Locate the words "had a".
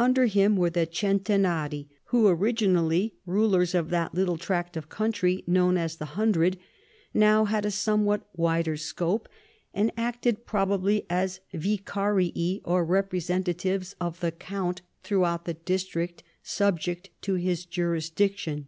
7.44-7.70